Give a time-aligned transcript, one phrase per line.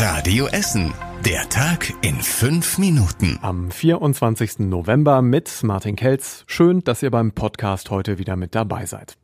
[0.00, 0.94] Radio Essen.
[1.26, 3.36] Der Tag in fünf Minuten.
[3.42, 4.60] Am 24.
[4.60, 6.44] November mit Martin Kelz.
[6.46, 9.18] Schön, dass ihr beim Podcast heute wieder mit dabei seid.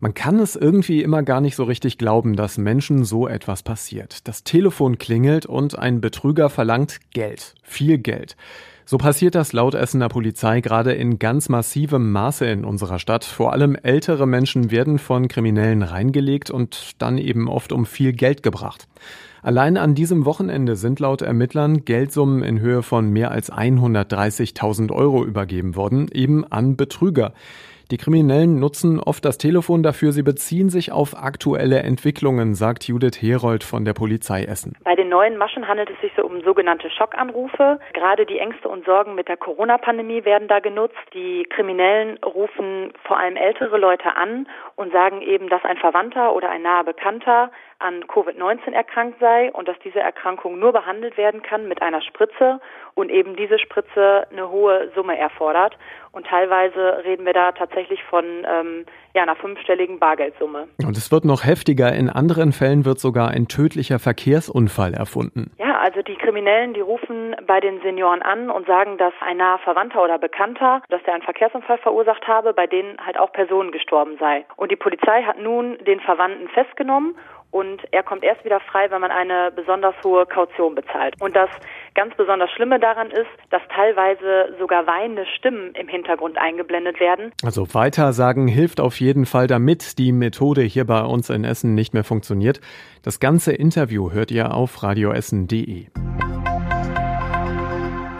[0.00, 4.26] Man kann es irgendwie immer gar nicht so richtig glauben, dass Menschen so etwas passiert.
[4.26, 7.54] Das Telefon klingelt und ein Betrüger verlangt Geld.
[7.62, 8.36] Viel Geld.
[8.84, 13.24] So passiert das laut Essener Polizei gerade in ganz massivem Maße in unserer Stadt.
[13.24, 18.42] Vor allem ältere Menschen werden von Kriminellen reingelegt und dann eben oft um viel Geld
[18.42, 18.88] gebracht.
[19.46, 25.24] Allein an diesem Wochenende sind laut Ermittlern Geldsummen in Höhe von mehr als 130.000 Euro
[25.24, 27.32] übergeben worden, eben an Betrüger.
[27.92, 33.22] Die Kriminellen nutzen oft das Telefon dafür, sie beziehen sich auf aktuelle Entwicklungen, sagt Judith
[33.22, 34.76] Herold von der Polizei Essen.
[34.82, 37.78] Bei den neuen Maschen handelt es sich so um sogenannte Schockanrufe.
[37.92, 40.98] Gerade die Ängste und Sorgen mit der Corona-Pandemie werden da genutzt.
[41.14, 46.50] Die Kriminellen rufen vor allem ältere Leute an und sagen eben, dass ein Verwandter oder
[46.50, 51.68] ein naher Bekannter an Covid-19 erkrankt sei und dass diese Erkrankung nur behandelt werden kann
[51.68, 52.60] mit einer Spritze
[52.94, 55.76] und eben diese Spritze eine hohe Summe erfordert.
[56.12, 60.66] Und teilweise reden wir da tatsächlich von ähm, ja, einer fünfstelligen Bargeldsumme.
[60.82, 61.92] Und es wird noch heftiger.
[61.92, 65.50] In anderen Fällen wird sogar ein tödlicher Verkehrsunfall erfunden.
[65.58, 69.58] Ja, also die Kriminellen, die rufen bei den Senioren an und sagen, dass ein naher
[69.58, 74.16] Verwandter oder Bekannter, dass der einen Verkehrsunfall verursacht habe, bei denen halt auch Personen gestorben
[74.18, 74.46] sei.
[74.56, 77.14] Und die Polizei hat nun den Verwandten festgenommen
[77.50, 81.14] und er kommt erst wieder frei, wenn man eine besonders hohe Kaution bezahlt.
[81.20, 81.48] Und das
[81.94, 87.32] ganz besonders Schlimme daran ist, dass teilweise sogar weinende Stimmen im Hintergrund eingeblendet werden.
[87.44, 91.94] Also weitersagen hilft auf jeden Fall, damit die Methode hier bei uns in Essen nicht
[91.94, 92.60] mehr funktioniert.
[93.02, 95.86] Das ganze Interview hört ihr auf radioessen.de.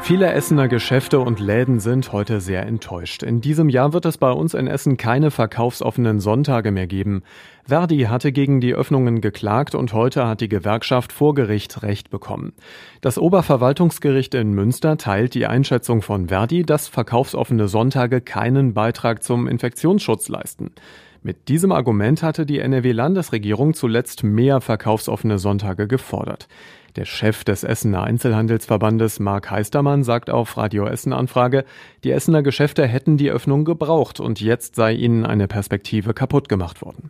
[0.07, 3.25] Viele Essener Geschäfte und Läden sind heute sehr enttäuscht.
[3.25, 7.25] In diesem Jahr wird es bei uns in Essen keine verkaufsoffenen Sonntage mehr geben.
[7.65, 12.53] Verdi hatte gegen die Öffnungen geklagt und heute hat die Gewerkschaft vor Gericht Recht bekommen.
[13.01, 19.49] Das Oberverwaltungsgericht in Münster teilt die Einschätzung von Verdi, dass verkaufsoffene Sonntage keinen Beitrag zum
[19.49, 20.71] Infektionsschutz leisten.
[21.27, 26.47] Mit diesem Argument hatte die NRW-Landesregierung zuletzt mehr verkaufsoffene Sonntage gefordert.
[26.95, 31.65] Der Chef des Essener Einzelhandelsverbandes Mark Heistermann sagt auf Radio Essen Anfrage,
[32.05, 36.81] die Essener Geschäfte hätten die Öffnung gebraucht und jetzt sei ihnen eine Perspektive kaputt gemacht
[36.81, 37.06] worden.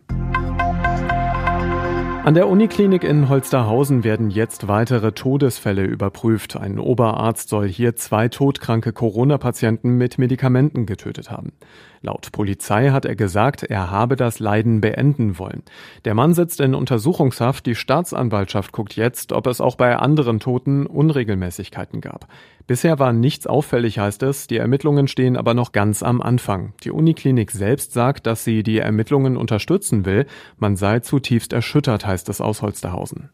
[2.27, 6.57] An der Uniklinik in Holsterhausen werden jetzt weitere Todesfälle überprüft.
[6.57, 11.53] Ein Oberarzt soll hier zwei todkranke Corona-Patienten mit Medikamenten getötet haben.
[12.01, 15.63] Laut Polizei hat er gesagt, er habe das Leiden beenden wollen.
[16.03, 17.65] Der Mann sitzt in Untersuchungshaft.
[17.65, 22.27] Die Staatsanwaltschaft guckt jetzt, ob es auch bei anderen Toten Unregelmäßigkeiten gab.
[22.67, 24.47] Bisher war nichts auffällig, heißt es.
[24.47, 26.73] Die Ermittlungen stehen aber noch ganz am Anfang.
[26.83, 30.25] Die Uniklinik selbst sagt, dass sie die Ermittlungen unterstützen will.
[30.57, 33.29] Man sei zutiefst erschüttert, heißt es aus Holsterhausen.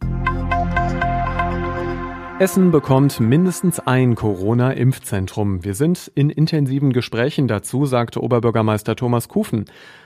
[2.40, 5.64] Essen bekommt mindestens ein Corona-Impfzentrum.
[5.64, 9.66] Wir sind in intensiven Gesprächen dazu, sagte Oberbürgermeister Thomas Kufen.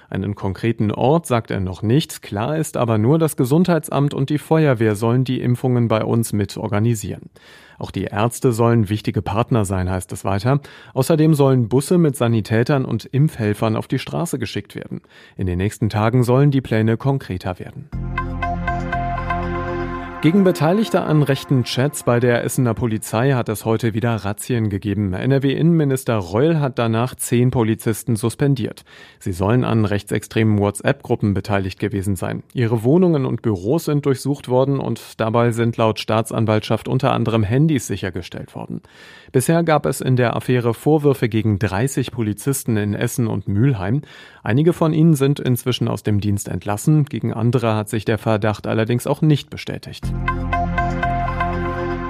[0.09, 2.21] Einen konkreten Ort sagt er noch nicht.
[2.21, 6.57] Klar ist aber nur, das Gesundheitsamt und die Feuerwehr sollen die Impfungen bei uns mit
[6.57, 7.29] organisieren.
[7.79, 10.59] Auch die Ärzte sollen wichtige Partner sein, heißt es weiter.
[10.93, 15.01] Außerdem sollen Busse mit Sanitätern und Impfhelfern auf die Straße geschickt werden.
[15.37, 17.89] In den nächsten Tagen sollen die Pläne konkreter werden.
[20.27, 25.13] Gegen Beteiligte an rechten Chats bei der Essener Polizei hat es heute wieder Razzien gegeben.
[25.13, 28.83] NRW-Innenminister Reul hat danach zehn Polizisten suspendiert.
[29.19, 32.43] Sie sollen an rechtsextremen WhatsApp-Gruppen beteiligt gewesen sein.
[32.53, 37.87] Ihre Wohnungen und Büros sind durchsucht worden und dabei sind laut Staatsanwaltschaft unter anderem Handys
[37.87, 38.81] sichergestellt worden.
[39.31, 44.01] Bisher gab es in der Affäre Vorwürfe gegen 30 Polizisten in Essen und Mülheim.
[44.43, 47.05] Einige von ihnen sind inzwischen aus dem Dienst entlassen.
[47.05, 50.03] Gegen andere hat sich der Verdacht allerdings auch nicht bestätigt.
[50.29, 50.43] oh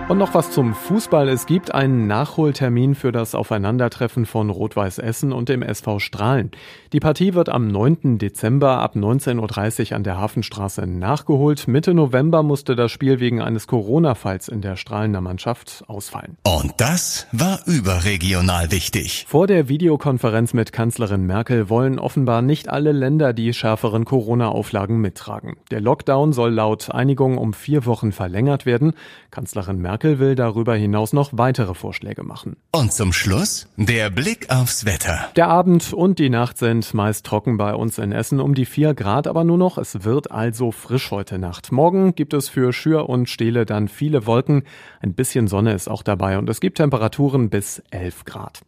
[0.09, 1.27] Und noch was zum Fußball.
[1.27, 6.51] Es gibt einen Nachholtermin für das Aufeinandertreffen von Rot-Weiß Essen und dem SV Strahlen.
[6.93, 8.17] Die Partie wird am 9.
[8.17, 11.67] Dezember ab 19.30 Uhr an der Hafenstraße nachgeholt.
[11.67, 16.37] Mitte November musste das Spiel wegen eines Corona-Falls in der Strahlener Mannschaft ausfallen.
[16.43, 19.25] Und das war überregional wichtig.
[19.27, 25.57] Vor der Videokonferenz mit Kanzlerin Merkel wollen offenbar nicht alle Länder die schärferen Corona-Auflagen mittragen.
[25.69, 28.93] Der Lockdown soll laut Einigung um vier Wochen verlängert werden.
[29.31, 32.55] Kanzlerin Merkel Merkel will darüber hinaus noch weitere Vorschläge machen.
[32.71, 35.27] Und zum Schluss der Blick aufs Wetter.
[35.35, 38.93] Der Abend und die Nacht sind meist trocken bei uns in Essen um die 4
[38.93, 39.79] Grad, aber nur noch.
[39.79, 41.71] Es wird also frisch heute Nacht.
[41.71, 44.65] Morgen gibt es für Schür und Stele dann viele Wolken.
[45.01, 48.59] Ein bisschen Sonne ist auch dabei und es gibt Temperaturen bis 11 Grad.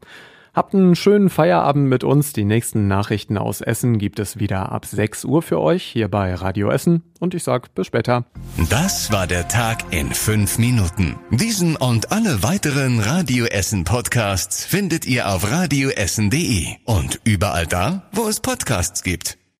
[0.54, 2.34] Habt einen schönen Feierabend mit uns.
[2.34, 6.34] Die nächsten Nachrichten aus Essen gibt es wieder ab 6 Uhr für euch hier bei
[6.34, 7.04] Radio Essen.
[7.19, 8.25] Und ich sag bis später.
[8.69, 11.18] Das war der Tag in fünf Minuten.
[11.31, 18.28] Diesen und alle weiteren Radio Essen Podcasts findet ihr auf radioessen.de und überall da, wo
[18.28, 19.39] es Podcasts gibt.